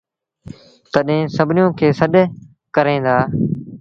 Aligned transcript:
تڏهيݩ 0.93 1.31
سڀنيوٚن 1.35 1.71
کي 1.79 1.87
سڏ 1.99 2.13
ڪريݩ 2.75 3.03
دآ 3.05 3.17